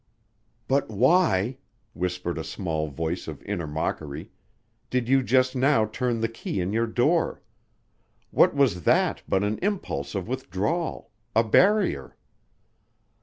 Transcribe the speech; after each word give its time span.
"But 0.67 0.89
why," 0.89 1.59
whispered 1.93 2.39
a 2.39 2.43
small 2.43 2.87
voice 2.87 3.27
of 3.27 3.43
inner 3.43 3.67
mockery, 3.67 4.31
"did 4.89 5.07
you 5.07 5.21
just 5.21 5.55
now 5.55 5.85
turn 5.85 6.21
the 6.21 6.27
key 6.27 6.59
in 6.59 6.73
your 6.73 6.87
door? 6.87 7.43
What 8.31 8.55
was 8.55 8.81
that 8.85 9.21
but 9.29 9.43
an 9.43 9.59
impulse 9.61 10.15
of 10.15 10.27
withdrawal 10.27 11.11
a 11.35 11.43
barrier?" 11.43 12.15